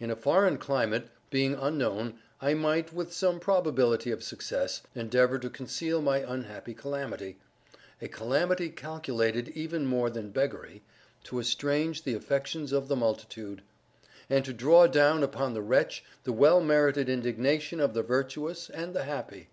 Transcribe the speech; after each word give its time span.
In 0.00 0.10
a 0.10 0.16
foreign 0.16 0.58
climate, 0.58 1.06
being 1.30 1.54
unknown, 1.54 2.18
I 2.42 2.54
might, 2.54 2.92
with 2.92 3.12
some 3.12 3.38
probability 3.38 4.10
of 4.10 4.20
success, 4.20 4.82
endeavor 4.96 5.38
to 5.38 5.48
conceal 5.48 6.02
my 6.02 6.18
unhappy 6.18 6.74
calamity—a 6.74 8.08
calamity 8.08 8.70
calculated, 8.70 9.50
even 9.50 9.86
more 9.86 10.10
than 10.10 10.30
beggary, 10.32 10.82
to 11.22 11.38
estrange 11.38 12.02
the 12.02 12.14
affections 12.14 12.72
of 12.72 12.88
the 12.88 12.96
multitude, 12.96 13.62
and 14.28 14.44
to 14.44 14.52
draw 14.52 14.88
down 14.88 15.22
upon 15.22 15.54
the 15.54 15.62
wretch 15.62 16.02
the 16.24 16.32
well 16.32 16.60
merited 16.60 17.08
indignation 17.08 17.78
of 17.78 17.94
the 17.94 18.02
virtuous 18.02 18.70
and 18.70 18.92
the 18.92 19.04
happy. 19.04 19.50